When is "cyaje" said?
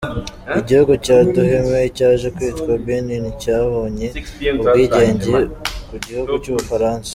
1.97-2.27